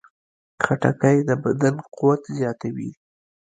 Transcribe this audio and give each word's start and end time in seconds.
خټکی 0.63 1.17
د 1.27 1.31
بدن 1.43 1.75
قوت 1.95 2.21
زیاتوي. 2.37 2.89